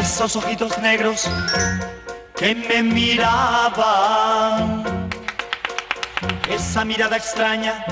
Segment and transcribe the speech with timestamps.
[0.00, 1.28] esos ojitos negros
[2.34, 4.82] que me miraban,
[6.48, 7.84] esa mirada extraña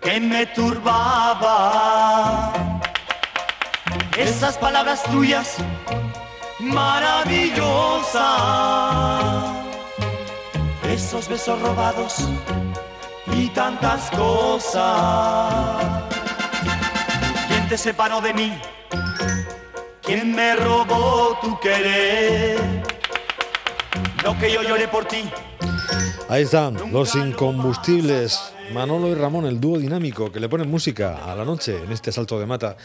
[0.00, 2.52] que me turbaba,
[4.16, 5.56] esas palabras tuyas
[6.60, 8.22] maravillosas,
[10.88, 12.28] esos besos robados
[13.32, 15.84] y tantas cosas.
[17.48, 18.52] ¿Quién te separó de mí?
[20.02, 22.58] ¿Quién me robó tu querer?
[24.24, 25.30] Lo que yo lloré por ti.
[26.28, 28.54] Ahí están, los incombustibles.
[28.72, 32.10] Manolo y Ramón, el dúo dinámico que le ponen música a la noche en este
[32.10, 32.76] salto de mata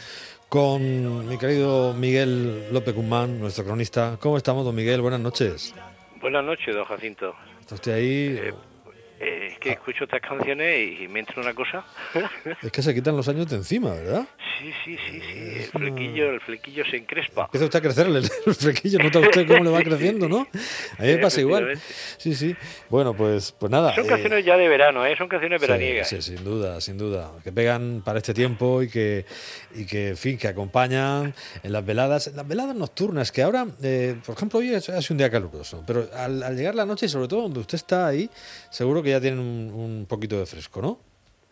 [0.50, 4.18] con mi querido Miguel López Guzmán, nuestro cronista.
[4.20, 5.02] ¿Cómo estamos, don Miguel?
[5.02, 5.74] Buenas noches.
[6.22, 7.34] Buenas noches, don Jacinto.
[7.59, 8.40] ¿Está usted ahí?
[8.40, 8.54] Eh,
[9.68, 11.86] que escucho estas canciones y me entra una cosa.
[12.62, 14.26] es que se quitan los años de encima, ¿verdad?
[14.59, 15.40] Sí, sí, sí, sí.
[15.40, 17.46] El flequillo, el flequillo se encrespa.
[17.46, 20.48] Empieza usted a crecerle el flequillo, nota usted cómo le va creciendo, ¿no?
[20.98, 21.78] A mí me pasa igual.
[22.18, 22.56] Sí, sí.
[22.90, 23.94] Bueno, pues, pues nada.
[23.94, 25.16] Son canciones ya de verano, ¿eh?
[25.18, 26.08] Son canciones veraniegas.
[26.08, 27.31] Sí, sin duda, sin duda.
[27.44, 29.26] Que pegan para este tiempo y que,
[29.76, 33.68] y que en fin, que acompañan en las veladas, en las veladas nocturnas, que ahora,
[33.84, 37.09] eh, por ejemplo, hoy es, un día caluroso, pero al, al llegar la noche y
[37.09, 38.30] sobre todo donde usted está ahí,
[38.70, 39.56] seguro que ya tienen un,
[40.08, 41.00] poquito de fresco, ¿no?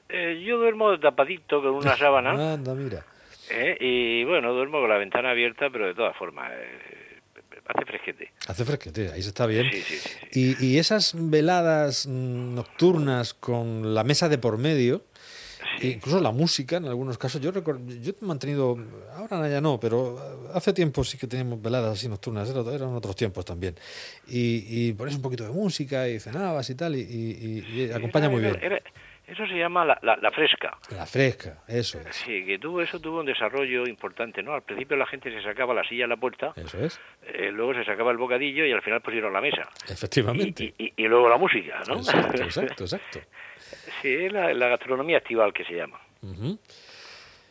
[0.10, 2.54] Eh, yo duermo tapadito con una sábana.
[2.54, 3.06] Anda, mira.
[3.50, 7.20] Eh, y bueno, duermo con la ventana abierta, pero de todas formas, eh,
[7.68, 8.32] hace fresquete.
[8.48, 9.70] Hace fresquete, ahí se está bien.
[9.72, 9.98] Sí, sí,
[10.32, 15.04] sí, y, y, esas veladas nocturnas con la mesa de por medio,
[15.82, 18.78] incluso la música en algunos casos, yo recuerdo, yo he mantenido,
[19.16, 20.18] ahora ya no, pero
[20.54, 23.76] hace tiempo sí que teníamos veladas así nocturnas, eran otros tiempos también.
[24.28, 28.58] Y, y pones un poquito de música y cenabas y tal, y, acompaña muy bien.
[29.28, 30.78] eso se llama la, la, fresca.
[30.92, 32.16] La fresca, eso es.
[32.16, 34.54] Sí, que tuvo, eso tuvo un desarrollo importante, ¿no?
[34.54, 36.54] Al principio la gente se sacaba la silla a la puerta.
[36.56, 37.00] Eso es.
[37.28, 39.68] Eh, luego se sacaba el bocadillo y al final pusieron la mesa.
[39.90, 40.74] Efectivamente.
[40.78, 41.96] Y, y luego la música, ¿no?
[41.96, 43.20] Exacto, exacto, exacto.
[44.02, 46.00] Sí, es la, gastronomía estival que se llama.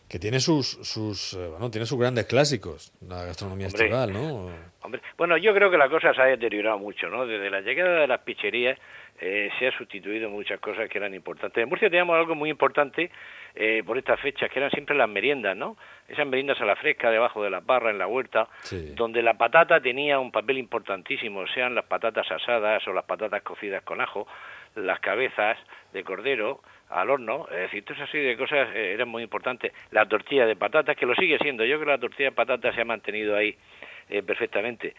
[0.09, 4.51] Que tiene sus, sus, eh, bueno, tiene sus grandes clásicos, la gastronomía estival, ¿no?
[4.83, 7.27] Hombre, bueno, yo creo que la cosa se ha deteriorado mucho, ¿no?
[7.27, 8.79] Desde la llegada de las picherías
[9.19, 11.63] eh, se ha sustituido muchas cosas que eran importantes.
[11.63, 13.11] En Murcia teníamos algo muy importante
[13.55, 15.77] eh, por estas fechas, que eran siempre las meriendas, ¿no?
[16.07, 18.49] Esas meriendas a la fresca, debajo de las barras, en la huerta,
[18.95, 23.83] donde la patata tenía un papel importantísimo, sean las patatas asadas o las patatas cocidas
[23.85, 24.27] con ajo,
[24.77, 25.59] las cabezas
[25.93, 29.73] de cordero al horno, es decir, todas así de cosas eh, eran muy importantes.
[29.91, 32.75] La tortilla de patatas, que lo sigue siendo, yo creo que la tortilla de patatas
[32.75, 33.57] se ha mantenido ahí
[34.09, 34.95] eh, perfectamente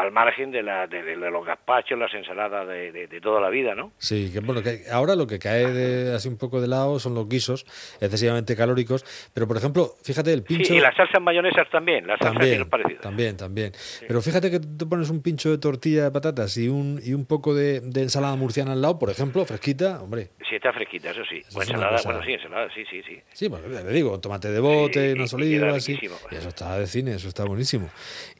[0.00, 3.92] al margen de, la, de, los gazpachos, las ensaladas de, toda la vida, ¿no?
[3.98, 7.14] Sí, que bueno, que ahora lo que cae de, así un poco de lado son
[7.14, 7.64] los guisos,
[8.00, 10.66] excesivamente calóricos, pero por ejemplo, fíjate el pincho...
[10.66, 13.72] Sí, y las salsas mayonesas también, las también, salsas También, también.
[14.06, 17.24] Pero fíjate que tú pones un pincho de tortilla de patatas y un, y un
[17.24, 20.30] poco de, ensalada murciana al lado, por ejemplo, fresquita, hombre...
[20.48, 21.42] Sí, está fresquita, eso sí.
[21.58, 23.20] ensalada, bueno, sí, ensalada, sí, sí, sí.
[23.32, 27.28] Sí, bueno, le digo, tomate de bote, unas olivas, y, eso está de cine, eso
[27.28, 27.88] está buenísimo.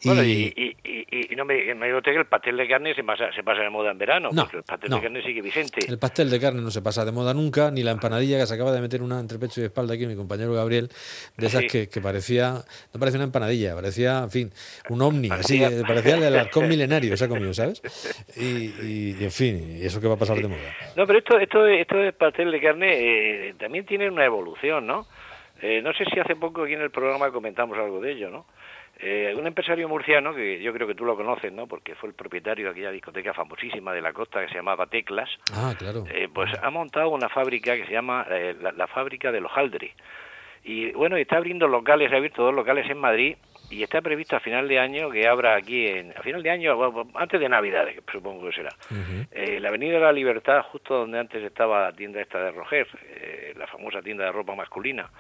[0.04, 3.32] Bueno, y, y, y no me, me digo que el pastel de carne se pasa,
[3.32, 5.80] se pasa de moda en verano, no, porque el pastel de carne sigue vigente.
[5.86, 8.54] El pastel de carne no se pasa de moda nunca, ni la empanadilla que se
[8.54, 10.88] acaba de meter una entre pecho y espalda aquí mi compañero Gabriel,
[11.36, 12.62] de esas que, que, parecía,
[12.92, 14.50] no parecía una empanadilla, parecía, en fin,
[14.88, 17.80] un ovni, así, parecía el arcón milenario, se ha comido, ¿sabes?
[18.36, 20.76] Y, y, en fin, y eso que va a pasar de moda.
[20.96, 25.06] No, pero esto, esto, esto de pastel de carne eh, también tiene una evolución, ¿no?
[25.60, 28.46] Eh, no sé si hace poco aquí en el programa comentamos algo de ello, ¿no?
[28.98, 31.66] Eh, un empresario murciano, que yo creo que tú lo conoces, ¿no?
[31.66, 35.28] Porque fue el propietario de aquella discoteca famosísima de la costa que se llamaba Teclas.
[35.52, 36.04] Ah, claro.
[36.08, 39.94] Eh, pues ha montado una fábrica que se llama eh, la, fábrica de los Haldre.
[40.64, 43.36] Y bueno, está abriendo locales, ha abierto dos locales en Madrid
[43.70, 46.76] y está previsto a final de año que abra aquí, en, a final de año,
[47.14, 48.70] antes de Navidades, supongo que será,
[49.60, 52.86] la Avenida de la Libertad, justo donde antes estaba la tienda esta de Roger,
[53.56, 55.10] la famosa tienda de ropa masculina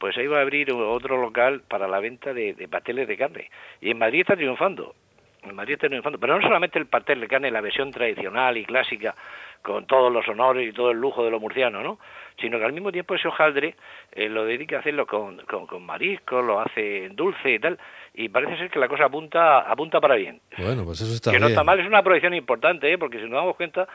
[0.00, 3.50] pues ahí va a abrir otro local para la venta de, de pasteles de carne.
[3.82, 4.94] Y en Madrid está triunfando.
[5.42, 6.18] En Madrid está triunfando.
[6.18, 9.14] Pero no solamente el pastel de carne, la versión tradicional y clásica,
[9.60, 11.98] con todos los honores y todo el lujo de lo murciano, ¿no?
[12.40, 13.74] Sino que al mismo tiempo ese hojaldre
[14.12, 17.78] eh, lo dedica a hacerlo con, con, con marisco, lo hace dulce y tal,
[18.14, 20.40] y parece ser que la cosa apunta apunta para bien.
[20.58, 22.98] Bueno, pues eso está que no está mal, es una proyección importante, ¿eh?
[22.98, 23.86] porque si nos damos cuenta,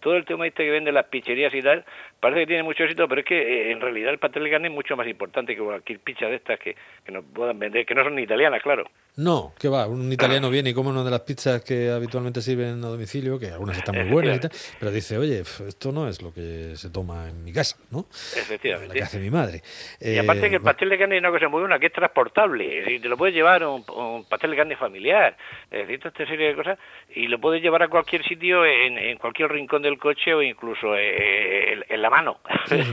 [0.00, 1.84] todo el tema este que vende las picherías y tal,
[2.20, 4.68] parece que tiene mucho éxito, pero es que eh, en realidad el pastel de carne
[4.68, 7.94] es mucho más importante que cualquier picha de estas que, que nos puedan vender, que
[7.94, 8.84] no son ni italianas, claro.
[9.16, 12.82] No, que va, un italiano viene y come una de las pizzas que habitualmente sirven
[12.84, 16.20] a domicilio, que algunas están muy buenas y tal, pero dice, oye, esto no es
[16.20, 17.76] lo que se toma en mi casa.
[17.94, 18.06] ¿No?
[18.36, 18.88] Efectivamente.
[18.88, 19.62] La que hace mi madre.
[20.00, 21.92] Y aparte Eh, que el pastel de carne es una cosa muy buena, que es
[21.92, 22.78] transportable.
[22.80, 25.36] Es decir, te lo puedes llevar un, un pastel de carne familiar,
[25.70, 26.78] es decir, toda esta serie de cosas,
[27.14, 30.96] y lo puedes llevar a cualquier sitio, en, en cualquier rincón del coche o incluso
[30.96, 32.40] eh, en, en la mano.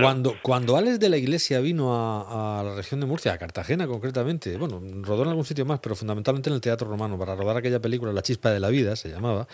[0.00, 3.86] Cuando, cuando Alex de la Iglesia vino a, a la región de Murcia, a Cartagena
[3.86, 7.56] concretamente, bueno, rodó en algún sitio más, pero fundamentalmente en el Teatro Romano, para rodar
[7.56, 9.46] aquella película La Chispa de la Vida, se llamaba,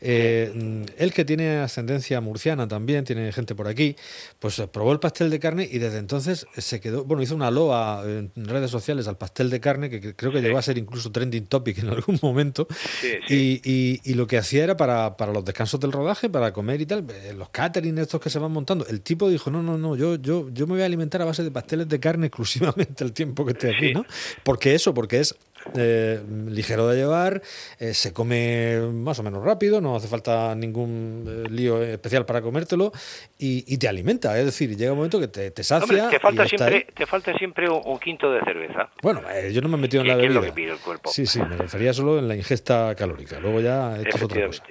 [0.00, 3.96] eh, mm, él que tiene ascendencia murciana también, tiene gente por aquí,
[4.38, 7.50] pues eh, probó el pastel de carne y desde entonces se quedó, bueno, hizo una
[7.50, 11.10] loa en redes sociales al pastel de carne, que creo que llegó a ser incluso
[11.12, 12.66] trending topic en algún momento,
[13.00, 13.60] Sí, sí.
[13.64, 16.80] y, y- y lo que hacía era para, para los descansos del rodaje, para comer
[16.80, 18.86] y tal, eh, los catering estos que se van montando.
[18.86, 21.42] El tipo dijo, no, no, no, yo, yo, yo me voy a alimentar a base
[21.44, 23.92] de pasteles de carne exclusivamente el tiempo que esté aquí.
[23.94, 24.04] ¿no?
[24.44, 25.34] Porque eso, porque es
[25.76, 27.42] eh, ligero de llevar,
[27.78, 32.42] eh, se come más o menos rápido, no hace falta ningún eh, lío especial para
[32.42, 32.92] comértelo
[33.38, 36.16] y, y te alimenta, es decir, llega un momento que te, te sacia Hombre, te
[36.16, 38.90] y falta está siempre, te falta siempre un, un quinto de cerveza.
[39.02, 40.40] Bueno, eh, yo no me he metido en la ¿Qué es bebida.
[40.40, 41.10] lo que pide el cuerpo?
[41.10, 43.38] Sí, sí, me refería solo en la ingesta calórica.
[43.40, 44.62] Luego ya esto es otra cosa.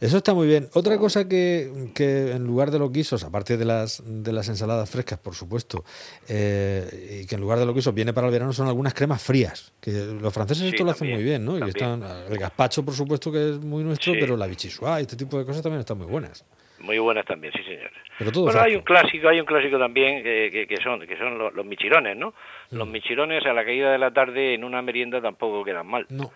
[0.00, 0.68] Eso está muy bien.
[0.74, 4.88] Otra cosa que, que en lugar de los guisos, aparte de las, de las ensaladas
[4.90, 5.84] frescas, por supuesto,
[6.28, 9.22] eh, y que en lugar de los guisos viene para el verano, son algunas cremas
[9.22, 9.72] frías.
[9.80, 11.58] Que los franceses Sí, esto lo hacen también, muy bien, ¿no?
[11.66, 14.18] Y están, el gazpacho, por supuesto, que es muy nuestro, Sí.
[14.20, 16.44] pero la bichisua y este tipo de cosas también están muy buenas.
[16.80, 17.90] Muy buenas también, sí, señores.
[18.18, 21.16] Pero todo bueno, hay un clásico, hay un clásico también que, que, que son que
[21.18, 22.32] son los, los michirones, ¿no?
[22.70, 22.90] Los Mm.
[22.92, 26.06] michirones a la caída de la tarde en una merienda tampoco quedan mal.
[26.08, 26.30] No,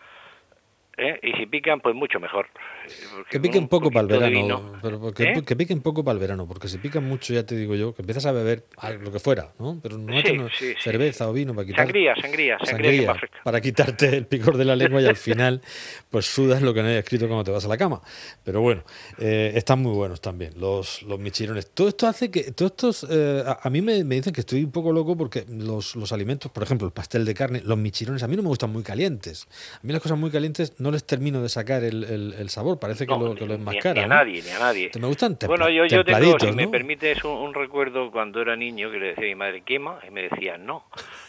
[0.97, 1.19] ¿eh?
[1.23, 2.49] Y si pican, pues mucho mejor.
[3.15, 5.43] Porque que con piquen un poco para el verano, pero porque- ¿Eh?
[5.45, 8.03] que piquen poco para el verano, porque si pican mucho, ya te digo yo, que
[8.03, 8.65] empiezas a beber
[9.01, 9.79] lo que fuera, ¿no?
[9.83, 10.75] Pero no Sí, esto no- sí, sí.
[10.81, 13.39] cerveza o vino para quitar Sangría, sangría, sangría, fresca.
[13.45, 15.61] para quitarte el picor de la lengua y al final
[16.11, 18.01] pues sudas lo que no hay escrito cuando te vas a la cama.
[18.45, 18.83] Pero bueno,
[19.19, 21.71] eh, están muy buenos también los, los michirones.
[21.71, 24.65] Todo esto hace que, todos estos, eh, a, a mí me, me dicen que estoy
[24.65, 28.23] un poco loco porque los, los alimentos, por ejemplo, el pastel de carne, los michirones,
[28.23, 29.47] a mí no me gustan muy calientes.
[29.75, 32.72] A mí las cosas muy calientes no les termino de sacar el, el- el sabor,
[32.79, 33.95] parece que No, lo, que lo enmascara.
[33.95, 34.91] Ni a nadie, ni a nadie.
[34.91, 38.57] Te me gustan Bueno, yo, yo tengo, si me permites, un, un recuerdo cuando era
[38.57, 40.85] niño que le decía a mi madre, quema, y me decía, no.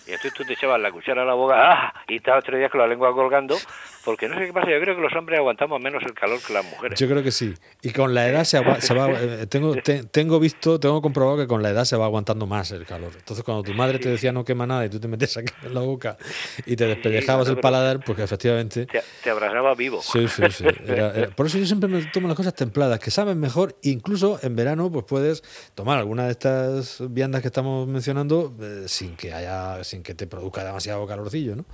[0.07, 1.93] Y entonces tú te echabas la cuchara a la boca, ¡ah!
[2.07, 3.55] y estabas tres días con la lengua colgando,
[4.03, 6.53] porque no sé qué pasa, yo creo que los hombres aguantamos menos el calor que
[6.53, 6.99] las mujeres.
[6.99, 7.53] Yo creo que sí.
[7.81, 8.77] Y con la edad se, va.
[9.21, 12.71] eh, tengo, te- tengo visto, tengo comprobado que con la edad se va aguantando más
[12.71, 13.13] el calor.
[13.17, 15.73] Entonces, cuando tu madre te decía no quema nada y tú te metes aquí en
[15.73, 16.17] la boca
[16.65, 18.85] y te despellejabas el paladar, porque efectivamente.
[18.87, 20.01] Te, te abrazaba vivo.
[20.01, 20.65] Sí, sí, sí.
[20.85, 23.77] Era- era- Por eso yo siempre me tomo las cosas templadas, que saben mejor.
[23.83, 25.43] Incluso en verano, pues puedes
[25.75, 30.27] tomar alguna de estas viandas que estamos mencionando eh, sin que haya, sin que te
[30.27, 31.65] produzca demasiado calorcillo, ¿no?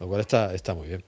[0.00, 1.04] Lo cual está, está muy bien.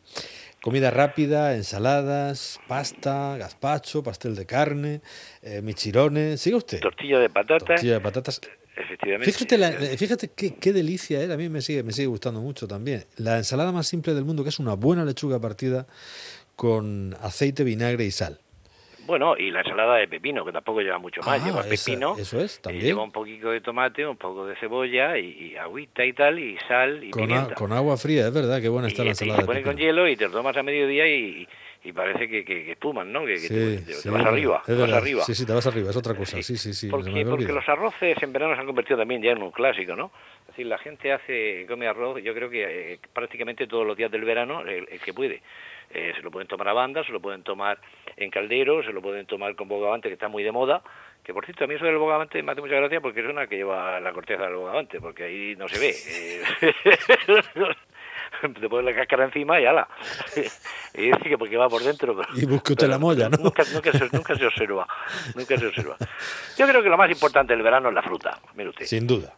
[0.63, 5.01] Comida rápida, ensaladas, pasta, gazpacho, pastel de carne,
[5.43, 6.41] eh, michirones.
[6.41, 6.81] Siga usted.
[6.81, 8.41] Tortilla de patata, Tortilla de patatas.
[8.77, 9.33] efectivamente.
[9.33, 11.33] Fíjate, la- fíjate qué, qué delicia, ¿eh?
[11.33, 13.05] a mí me sigue, me sigue gustando mucho también.
[13.17, 15.87] La ensalada más simple del mundo, que es una buena lechuga partida
[16.57, 18.39] con aceite, vinagre y sal.
[19.11, 21.41] Bueno, y la ensalada de pepino, que tampoco lleva mucho más.
[21.43, 22.85] Ah, lleva esa- pepino, eso es, y también.
[22.87, 26.57] lleva un poquito de tomate, un poco de cebolla, y, y agüita y tal, y
[26.69, 29.25] sal y Con, a- con agua fría, es verdad, qué buena y, está la este,
[29.25, 29.41] y ensalada.
[29.43, 31.49] se pone de con hielo y te lo tomas a mediodía y,
[31.83, 33.27] y parece que, que, que espuman, ¿no?
[33.27, 35.25] Que, Sí, te, te- te sí, vas arriba, te vas arriba.
[35.25, 36.41] Sí, sí, te vas arriba, es otra cosa.
[36.41, 36.87] Sí, sí, sí.
[36.87, 39.97] me Porque, porque los arroces en verano se han convertido también ya en un clásico,
[39.97, 40.13] ¿no?
[40.43, 44.11] Es decir, la gente hace come arroz, yo creo que eh, prácticamente todos los días
[44.13, 45.43] del verano, el, el que puede.
[45.93, 47.79] Eh, se lo pueden tomar a banda, se lo pueden tomar
[48.17, 50.83] en caldero, se lo pueden tomar con bogavante, que está muy de moda.
[51.25, 53.47] Que por cierto, a mí eso del bogavante me hace mucha gracia porque es una
[53.47, 55.95] que lleva la corteza del bogavante, porque ahí no se ve.
[56.09, 56.43] Eh,
[58.61, 59.89] te pones la cáscara encima y ala.
[60.95, 62.17] y dice que porque va por dentro.
[62.17, 63.37] Pero, Y busque usted la molla, ¿no?
[63.39, 64.87] Nunca, nunca, se, nunca se observa.
[65.35, 65.97] Nunca se observa.
[66.57, 68.39] Yo creo que lo más importante del verano es la fruta.
[68.55, 68.87] Mire usted.
[68.87, 69.35] Sin duda.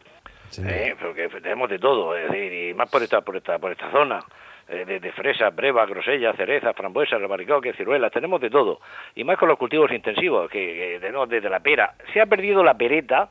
[0.50, 0.76] sin duda.
[0.76, 3.90] Eh, porque tenemos de todo, es decir, y más por esta, por esta, por esta
[3.90, 4.22] zona.
[4.68, 8.80] Eh, De, de fresas, brevas, grosellas, cerezas, frambuesas, albaricoques, ciruelas, tenemos de todo.
[9.14, 11.94] Y más con los cultivos intensivos, que, que tenemos desde la pera.
[12.12, 13.30] Se ha perdido la pereta,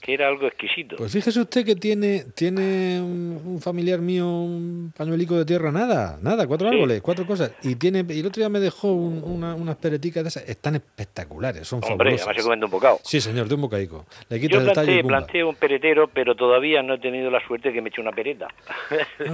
[0.00, 0.96] que era algo exquisito.
[0.96, 6.18] Pues fíjese usted que tiene, tiene un, un familiar mío un pañuelico de tierra, nada,
[6.22, 6.74] nada, cuatro Sí.
[6.74, 7.52] árboles, cuatro cosas.
[7.62, 10.76] Y tiene y el otro día me dejó un- una- unas pereticas de esas, están
[10.76, 12.20] espectaculares, son Hombre, fabulosas.
[12.26, 13.00] además se comiendo un bocado.
[13.04, 14.06] Sí, señor, de un bocadico.
[14.28, 17.30] Le quitas Yo el tallo y planteé, planteé un peretero, pero todavía no he tenido
[17.30, 18.48] la suerte de que me eche una pereta.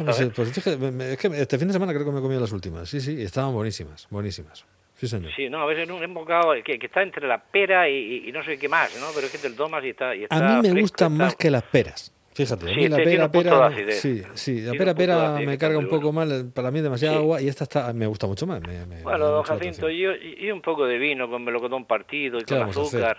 [0.05, 2.41] Pues, eh, pues fíjate, es que este fin de semana creo que me he comido
[2.41, 2.89] las últimas.
[2.89, 4.65] Sí, sí, estaban buenísimas, buenísimas.
[4.97, 5.31] Sí, señor.
[5.37, 8.43] Sí, no, a veces un bocado que, que está entre la pera y, y- no
[8.43, 9.07] sé qué más, ¿no?
[9.15, 11.13] Pero es que te lo tomas y está, y está A mí me fresco, gustan
[11.13, 12.13] está- más que las peras.
[12.35, 15.79] Fíjate, a Sí, mí la este pera, pera, sí, sí, la pera, pera me carga
[15.79, 17.21] un poco mal, para mí demasiada Sí.
[17.21, 18.61] agua y esta está, me gusta mucho más.
[18.61, 20.05] me- me- me Bueno, llama don Jacinto, y,
[20.47, 23.17] y un poco de vino con melocotón partido y ¿Qué con vamos a hacer?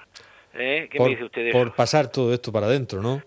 [0.59, 0.87] ¿Eh?
[0.91, 1.75] ¿Qué por, me dice usted de por eso?
[1.75, 3.21] pasar todo esto para adentro, ¿no?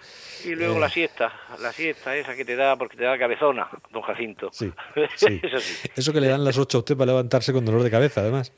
[0.44, 0.80] Y luego Eh.
[0.80, 4.48] la siesta, la siesta esa que te da, porque te da cabezona, don Jacinto.
[4.52, 4.72] Sí,
[5.14, 5.38] sí.
[5.42, 5.88] Eso sí.
[5.94, 8.52] Eso que le dan las 8 a usted para levantarse con dolor de cabeza, además.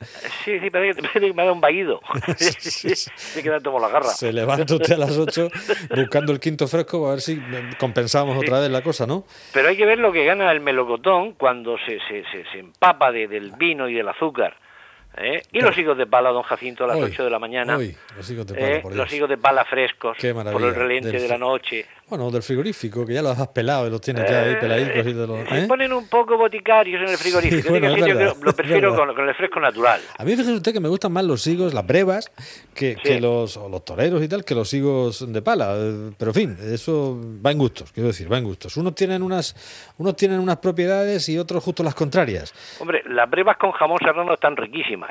[0.45, 1.99] Sí, sí, parece que, me ha dado un vaído.
[2.37, 3.11] Sí, sí.
[3.35, 4.07] Me queda como la garra.
[4.09, 5.49] Se levanta usted a las 8
[5.95, 7.39] buscando el quinto fresco a ver si
[7.79, 9.25] compensamos otra vez la cosa, ¿no?
[9.53, 13.11] Pero hay que ver lo que gana el melocotón cuando se, se, se, se empapa
[13.11, 14.55] de- del vino y del azúcar.
[15.17, 15.41] ¿Eh?
[15.51, 17.77] Y los higos de pala, don Jacinto, a las Hoy, 8 de la mañana.
[17.77, 18.79] hoy, los higos de pala, ¿eh?
[18.81, 21.85] por Los higos de pala frescos por el relente del de la noche.
[22.07, 25.13] Bueno, del frigorífico, que ya los has pelado y los tienes ya ahí peladicos y
[25.13, 25.49] de los...
[25.49, 25.67] Se ¿eh?
[25.67, 27.61] ponen un poco boticarios en el frigorífico.
[27.63, 30.01] Sí, bueno, yo lo prefiero con, con el fresco natural.
[30.17, 32.31] A mí fíjese usted que me gustan más los higos, las brevas,
[32.75, 35.73] que, que los, o los toreros y tal, que los higos de pala.
[35.75, 38.77] Eh, Pero en fin, eso va en gustos, quiero decir, va en gustos.
[38.77, 39.55] Unos tienen unas,
[39.97, 42.53] unos tienen unas propiedades y otros justo las contrarias.
[42.79, 45.02] Hombre, las brevas con jamón serrano están riquísimas.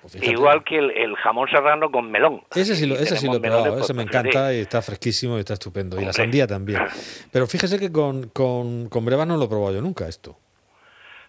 [0.00, 0.30] Pues fíjate.
[0.32, 2.42] Igual que el, el jamón serrano con melón.
[2.54, 5.36] Ese sí lo, ese sí lo he probado, ese me pues, encanta y está fresquísimo
[5.36, 6.00] y está estupendo.
[6.00, 6.82] Y la sandía también.
[7.32, 10.38] Pero fíjese que con, con, con brevas no lo he probado yo nunca esto.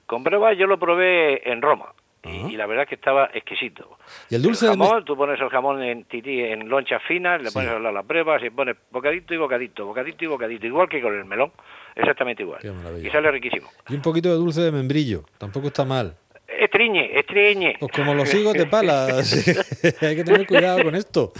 [0.05, 1.93] Con brevas yo lo probé en Roma.
[2.23, 2.49] y- Ajá.
[2.49, 3.97] Y, la verdad es que estaba exquisito.
[4.29, 7.49] Y el dulce el jamón, tú pones el jamón en tití, en lonchas finas, le
[7.49, 7.53] Sí.
[7.53, 11.25] pones las brevas y pones bocadito y bocadito, bocadito y bocadito, igual que con el
[11.25, 11.51] melón,
[11.95, 12.59] exactamente igual.
[13.03, 13.69] Y sale riquísimo.
[13.89, 16.15] Y un poquito de dulce de membrillo, tampoco está mal.
[16.59, 17.75] Estriñe, estriñe.
[17.79, 19.05] Pues como los higos de pala.
[20.01, 21.31] Hay que tener cuidado con esto.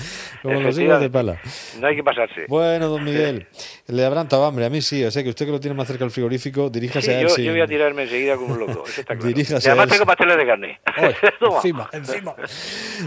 [0.44, 1.40] Como los higos de pala.
[1.80, 2.46] No hay que pasarse.
[2.48, 3.48] Bueno, don Miguel,
[3.88, 4.66] le habrán dado hambre.
[4.66, 7.08] A mí sí, o sea que usted que lo tiene más cerca del frigorífico, diríjase
[7.08, 9.16] Sí, a él yo, sin- yo voy a tirarme enseguida como un loco, eso está
[9.16, 9.28] claro.
[9.28, 10.80] Diríjase y además a él tengo pasteles de carne.
[11.58, 12.36] Encima, encima.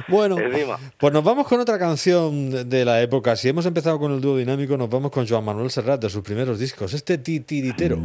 [0.09, 0.79] Bueno, Encima.
[0.99, 3.37] pues nos vamos con otra canción de- la época.
[3.37, 6.23] Si hemos empezado con el dúo dinámico, nos vamos con Joan Manuel Serrat de sus
[6.23, 6.93] primeros discos.
[6.95, 7.99] Este titiritero.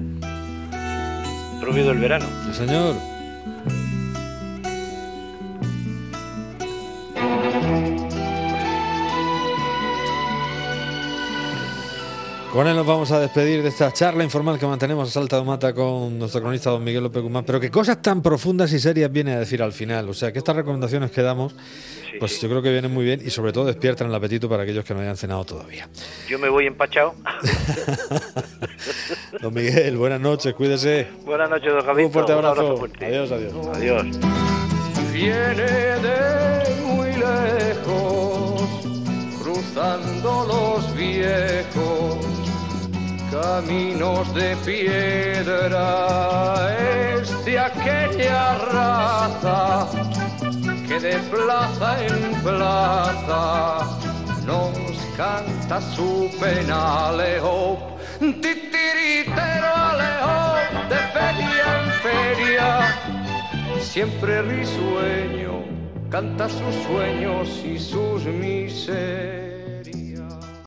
[1.61, 2.25] Rubio del verano.
[2.51, 2.95] Sí, señor.
[12.55, 15.43] Con él nos vamos a despedir de esta charla informal que mantenemos a Salta de
[15.43, 17.43] Mata con nuestro cronista don Miguel López Guzmán.
[17.43, 20.07] Pero que cosas tan profundas y serias viene a decir al final.
[20.07, 22.39] O sea, que estas recomendaciones que damos, Sí, pues sí.
[22.43, 24.93] yo creo que vienen muy bien y sobre todo despiertan el apetito para aquellos que
[24.93, 25.89] no hayan cenado todavía.
[26.29, 27.13] Yo me voy empachado.
[29.41, 31.07] Don Miguel, buenas noches, cuídese.
[31.25, 32.05] Buenas noches, don Jacinto.
[32.05, 32.77] Un fuerte abrazo.
[32.77, 33.05] fuerte.
[33.05, 33.53] Adiós, adiós.
[33.75, 34.05] Adiós.
[35.11, 38.61] viene de muy lejos,
[39.43, 42.34] cruzando los viejos
[43.41, 45.87] caminos de piedra.
[47.19, 49.87] Es de aquella raza
[50.87, 53.97] que de plaza en plaza
[54.45, 54.77] nos
[55.17, 57.97] canta su pena, Alejo.
[58.19, 60.37] Titiritero, Alejo,
[60.89, 62.69] de feria en feria
[63.81, 65.63] siempre risueño,
[66.09, 69.44] canta sus sueños y sus miserias.